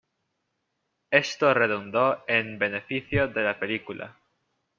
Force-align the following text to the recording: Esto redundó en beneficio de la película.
Esto 1.11 1.53
redundó 1.53 2.23
en 2.27 2.57
beneficio 2.57 3.27
de 3.27 3.43
la 3.43 3.59
película. 3.59 4.17